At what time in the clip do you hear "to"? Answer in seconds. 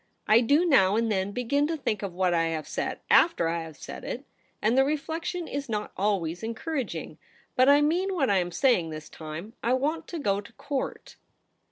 1.67-1.77, 10.07-10.17, 10.41-10.51